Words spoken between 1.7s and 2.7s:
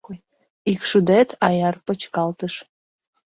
почкалтыш